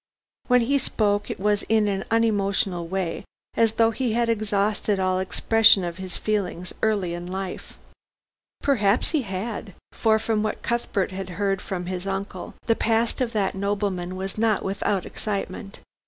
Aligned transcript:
When 0.47 0.61
he 0.61 0.79
spoke 0.79 1.29
it 1.29 1.39
was 1.39 1.61
in 1.69 1.87
an 1.87 2.05
unemotional 2.09 2.87
way, 2.87 3.23
as 3.55 3.73
though 3.73 3.91
he 3.91 4.13
had 4.13 4.29
exhausted 4.29 4.99
all 4.99 5.19
expression 5.19 5.83
of 5.83 5.97
his 5.99 6.17
feelings 6.17 6.73
early 6.81 7.13
in 7.13 7.27
life. 7.27 7.77
Perhaps 8.63 9.11
he 9.11 9.21
had, 9.21 9.75
for 9.91 10.17
from 10.17 10.41
what 10.41 10.63
Cuthbert 10.63 11.11
had 11.11 11.29
heard 11.37 11.61
from 11.61 11.85
his 11.85 12.07
uncle, 12.07 12.55
the 12.65 12.75
past 12.75 13.21
of 13.21 13.31
that 13.33 13.53
nobleman 13.53 14.15
was 14.15 14.39
not 14.39 14.63
without 14.65 15.05
excitement. 15.05 15.81